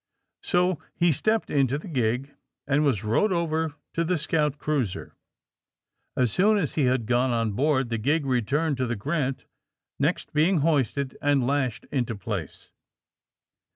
[0.41, 2.33] So he stepped into the gig
[2.65, 5.15] and was rowed over to the scout cruiser.
[6.17, 9.45] As soon as he had gone on board the gig returned to the *^ Grant,
[9.99, 12.71] ''next being hoisted and lashed into place.